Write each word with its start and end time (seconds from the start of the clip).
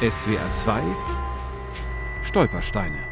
SWR 0.00 0.52
2 0.52 0.80
Stolpersteine. 2.22 3.04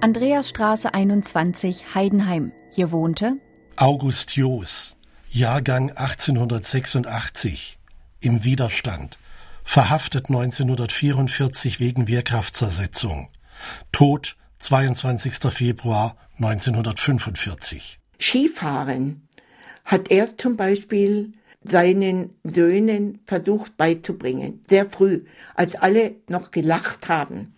Andreasstraße 0.00 0.92
21, 0.92 1.94
Heidenheim. 1.94 2.50
Hier 2.74 2.90
wohnte 2.90 3.36
August 3.76 4.34
Joos, 4.34 4.96
Jahrgang 5.30 5.92
1886, 5.92 7.78
im 8.18 8.42
Widerstand, 8.42 9.18
verhaftet 9.62 10.30
1944 10.30 11.78
wegen 11.78 12.08
Wehrkraftzersetzung, 12.08 13.28
Tod 13.92 14.36
22. 14.58 15.52
Februar 15.52 16.16
1945. 16.38 18.00
Skifahren 18.18 19.28
hat 19.84 20.10
er 20.10 20.36
zum 20.36 20.56
Beispiel 20.56 21.34
seinen 21.64 22.30
Söhnen 22.44 23.20
versucht 23.26 23.76
beizubringen, 23.76 24.64
sehr 24.68 24.88
früh, 24.88 25.24
als 25.54 25.76
alle 25.76 26.14
noch 26.28 26.50
gelacht 26.50 27.08
haben, 27.08 27.54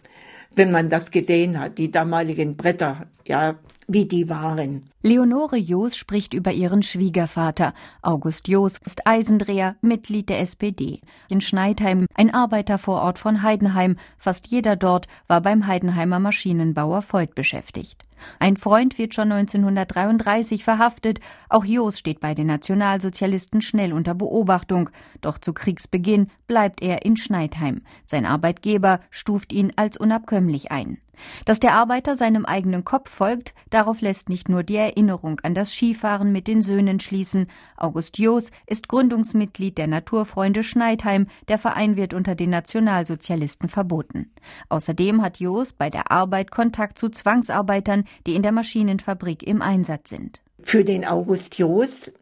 wenn 0.54 0.70
man 0.70 0.88
das 0.88 1.10
gesehen 1.10 1.58
hat, 1.58 1.78
die 1.78 1.90
damaligen 1.90 2.56
Bretter, 2.56 3.06
ja, 3.26 3.58
wie 3.92 4.06
die 4.06 4.28
waren. 4.28 4.90
Leonore 5.02 5.56
Joos 5.56 5.96
spricht 5.96 6.32
über 6.32 6.52
ihren 6.52 6.82
Schwiegervater. 6.82 7.74
August 8.02 8.48
Joos 8.48 8.78
ist 8.84 9.06
Eisendreher, 9.06 9.76
Mitglied 9.80 10.28
der 10.28 10.40
SPD. 10.40 11.00
In 11.28 11.40
Schneidheim, 11.40 12.06
ein 12.14 12.32
Arbeitervorort 12.32 13.18
von 13.18 13.42
Heidenheim. 13.42 13.96
Fast 14.16 14.46
jeder 14.46 14.76
dort 14.76 15.08
war 15.26 15.40
beim 15.40 15.66
Heidenheimer 15.66 16.20
Maschinenbauer 16.20 17.02
Voigt 17.02 17.34
beschäftigt. 17.34 18.02
Ein 18.38 18.56
Freund 18.56 18.98
wird 18.98 19.14
schon 19.14 19.32
1933 19.32 20.64
verhaftet. 20.64 21.20
Auch 21.48 21.64
Joos 21.64 21.98
steht 21.98 22.20
bei 22.20 22.34
den 22.34 22.46
Nationalsozialisten 22.46 23.60
schnell 23.60 23.92
unter 23.92 24.14
Beobachtung. 24.14 24.90
Doch 25.20 25.38
zu 25.38 25.52
Kriegsbeginn 25.52 26.28
bleibt 26.46 26.82
er 26.82 27.04
in 27.04 27.16
Schneidheim. 27.16 27.82
Sein 28.04 28.26
Arbeitgeber 28.26 29.00
stuft 29.10 29.52
ihn 29.52 29.72
als 29.76 29.96
unabkömmlich 29.96 30.70
ein. 30.70 30.98
Dass 31.44 31.60
der 31.60 31.74
Arbeiter 31.74 32.16
seinem 32.16 32.44
eigenen 32.44 32.84
Kopf 32.84 33.10
folgt, 33.10 33.54
darauf 33.70 34.00
lässt 34.00 34.28
nicht 34.28 34.48
nur 34.48 34.62
die 34.62 34.76
Erinnerung 34.76 35.40
an 35.40 35.54
das 35.54 35.72
Skifahren 35.72 36.32
mit 36.32 36.48
den 36.48 36.62
Söhnen 36.62 37.00
schließen. 37.00 37.46
August 37.76 38.18
Joos 38.18 38.50
ist 38.66 38.88
Gründungsmitglied 38.88 39.78
der 39.78 39.86
Naturfreunde 39.86 40.62
Schneidheim. 40.62 41.26
Der 41.48 41.58
Verein 41.58 41.96
wird 41.96 42.14
unter 42.14 42.34
den 42.34 42.50
Nationalsozialisten 42.50 43.68
verboten. 43.68 44.32
Außerdem 44.68 45.22
hat 45.22 45.38
Joos 45.38 45.72
bei 45.72 45.90
der 45.90 46.10
Arbeit 46.10 46.50
Kontakt 46.50 46.98
zu 46.98 47.08
Zwangsarbeitern, 47.08 48.04
die 48.26 48.34
in 48.34 48.42
der 48.42 48.52
Maschinenfabrik 48.52 49.42
im 49.42 49.62
Einsatz 49.62 50.10
sind. 50.10 50.40
Für 50.62 50.84
den 50.84 51.04
August 51.04 51.58
Joos, 51.58 52.12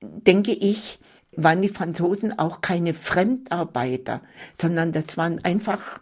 denke 0.00 0.52
ich, 0.52 0.98
waren 1.36 1.62
die 1.62 1.68
Franzosen 1.68 2.38
auch 2.38 2.60
keine 2.60 2.94
Fremdarbeiter, 2.94 4.20
sondern 4.58 4.92
das 4.92 5.16
waren 5.16 5.44
einfach 5.44 6.00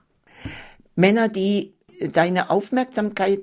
Männer, 0.95 1.29
die 1.29 1.75
seine 2.15 2.51
Aufmerksamkeit 2.51 3.41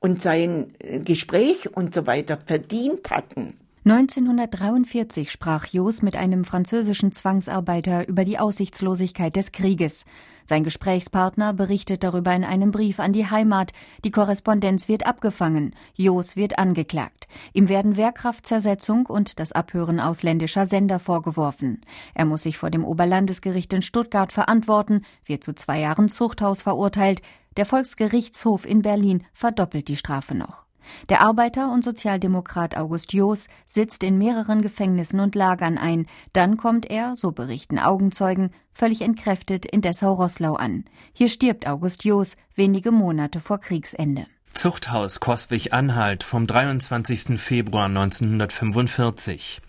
und 0.00 0.22
sein 0.22 0.74
Gespräch 1.04 1.74
und 1.74 1.94
so 1.94 2.06
weiter 2.06 2.38
verdient 2.44 3.10
hatten. 3.10 3.54
1943 3.84 5.30
sprach 5.32 5.66
Jos 5.66 6.02
mit 6.02 6.14
einem 6.14 6.44
französischen 6.44 7.10
Zwangsarbeiter 7.10 8.06
über 8.08 8.24
die 8.24 8.38
Aussichtslosigkeit 8.38 9.34
des 9.34 9.50
Krieges. 9.50 10.04
Sein 10.44 10.64
Gesprächspartner 10.64 11.52
berichtet 11.52 12.02
darüber 12.02 12.34
in 12.34 12.44
einem 12.44 12.70
Brief 12.70 13.00
an 13.00 13.12
die 13.12 13.30
Heimat. 13.30 13.72
Die 14.04 14.10
Korrespondenz 14.10 14.88
wird 14.88 15.06
abgefangen. 15.06 15.74
Jos 15.94 16.36
wird 16.36 16.58
angeklagt. 16.58 17.28
Ihm 17.52 17.68
werden 17.68 17.96
Wehrkraftzersetzung 17.96 19.06
und 19.06 19.38
das 19.38 19.52
Abhören 19.52 20.00
ausländischer 20.00 20.66
Sender 20.66 20.98
vorgeworfen. 20.98 21.80
Er 22.14 22.24
muss 22.24 22.42
sich 22.42 22.58
vor 22.58 22.70
dem 22.70 22.84
Oberlandesgericht 22.84 23.72
in 23.72 23.82
Stuttgart 23.82 24.32
verantworten, 24.32 25.02
wird 25.24 25.44
zu 25.44 25.54
zwei 25.54 25.80
Jahren 25.80 26.08
Zuchthaus 26.08 26.62
verurteilt. 26.62 27.22
Der 27.56 27.66
Volksgerichtshof 27.66 28.66
in 28.66 28.82
Berlin 28.82 29.24
verdoppelt 29.34 29.88
die 29.88 29.96
Strafe 29.96 30.34
noch. 30.34 30.64
Der 31.08 31.20
Arbeiter 31.20 31.72
und 31.72 31.84
Sozialdemokrat 31.84 32.76
August 32.76 33.12
Joos 33.12 33.48
sitzt 33.66 34.02
in 34.02 34.18
mehreren 34.18 34.62
Gefängnissen 34.62 35.20
und 35.20 35.34
Lagern 35.34 35.78
ein. 35.78 36.06
Dann 36.32 36.56
kommt 36.56 36.90
er, 36.90 37.16
so 37.16 37.32
berichten 37.32 37.78
Augenzeugen, 37.78 38.50
völlig 38.72 39.02
entkräftet 39.02 39.66
in 39.66 39.80
Dessau-Rosslau 39.80 40.54
an. 40.54 40.84
Hier 41.12 41.28
stirbt 41.28 41.66
August 41.66 42.04
Joos 42.04 42.36
wenige 42.54 42.92
Monate 42.92 43.40
vor 43.40 43.58
Kriegsende. 43.58 44.26
Zuchthaus 44.54 45.20
Koswig-Anhalt 45.20 46.22
vom 46.24 46.46
23. 46.46 47.40
Februar 47.40 47.86
1945. 47.86 49.60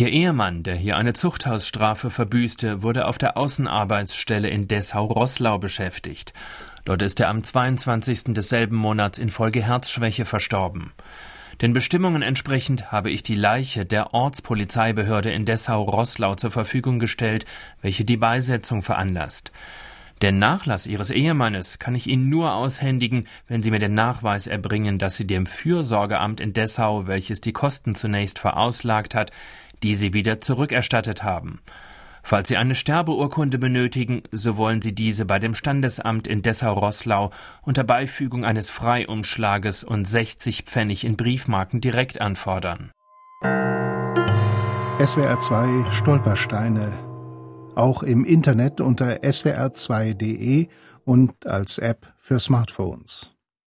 Ihr 0.00 0.08
Ehemann, 0.08 0.62
der 0.62 0.76
hier 0.76 0.96
eine 0.96 1.12
Zuchthausstrafe 1.12 2.08
verbüßte, 2.08 2.82
wurde 2.82 3.06
auf 3.06 3.18
der 3.18 3.36
Außenarbeitsstelle 3.36 4.48
in 4.48 4.66
Dessau-Rosslau 4.66 5.58
beschäftigt. 5.58 6.32
Dort 6.86 7.02
ist 7.02 7.20
er 7.20 7.28
am 7.28 7.44
22. 7.44 8.32
desselben 8.32 8.78
Monats 8.78 9.18
infolge 9.18 9.62
Herzschwäche 9.62 10.24
verstorben. 10.24 10.94
Den 11.60 11.74
Bestimmungen 11.74 12.22
entsprechend 12.22 12.90
habe 12.90 13.10
ich 13.10 13.22
die 13.22 13.34
Leiche 13.34 13.84
der 13.84 14.14
Ortspolizeibehörde 14.14 15.32
in 15.32 15.44
Dessau-Rosslau 15.44 16.34
zur 16.34 16.50
Verfügung 16.50 16.98
gestellt, 16.98 17.44
welche 17.82 18.06
die 18.06 18.16
Beisetzung 18.16 18.80
veranlasst. 18.80 19.52
Den 20.22 20.38
Nachlass 20.38 20.86
Ihres 20.86 21.10
Ehemannes 21.10 21.78
kann 21.78 21.94
ich 21.94 22.06
Ihnen 22.06 22.30
nur 22.30 22.54
aushändigen, 22.54 23.26
wenn 23.48 23.62
Sie 23.62 23.70
mir 23.70 23.78
den 23.78 23.94
Nachweis 23.94 24.46
erbringen, 24.46 24.98
dass 24.98 25.18
Sie 25.18 25.26
dem 25.26 25.44
Fürsorgeamt 25.44 26.40
in 26.40 26.54
Dessau, 26.54 27.06
welches 27.06 27.42
die 27.42 27.52
Kosten 27.52 27.94
zunächst 27.94 28.38
verauslagt 28.38 29.14
hat, 29.14 29.30
diese 29.82 30.12
wieder 30.12 30.40
zurückerstattet 30.40 31.22
haben. 31.22 31.60
Falls 32.22 32.48
Sie 32.48 32.56
eine 32.56 32.74
Sterbeurkunde 32.74 33.58
benötigen, 33.58 34.22
so 34.30 34.56
wollen 34.56 34.82
Sie 34.82 34.94
diese 34.94 35.24
bei 35.24 35.38
dem 35.38 35.54
Standesamt 35.54 36.26
in 36.26 36.42
Dessau-Rosslau 36.42 37.30
unter 37.62 37.84
Beifügung 37.84 38.44
eines 38.44 38.70
Freiumschlages 38.70 39.84
und 39.84 40.06
60 40.06 40.62
Pfennig 40.62 41.04
in 41.04 41.16
Briefmarken 41.16 41.80
direkt 41.80 42.20
anfordern. 42.20 42.90
SWR 45.02 45.40
2 45.40 45.90
Stolpersteine. 45.92 46.92
Auch 47.74 48.02
im 48.02 48.24
Internet 48.24 48.82
unter 48.82 49.22
swr2.de 49.22 50.68
und 51.04 51.46
als 51.46 51.78
App 51.78 52.12
für 52.20 52.38
Smartphones. 52.38 53.32